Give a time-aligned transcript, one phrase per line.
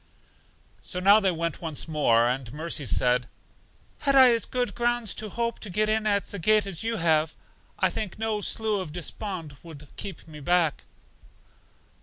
[0.81, 3.27] So now they went on once more, and Mercy said,
[3.99, 6.95] Had I as good grounds to hope to get in at the gate as you
[6.97, 7.35] have,
[7.77, 10.85] I think no Slough Of Despond would keep me back.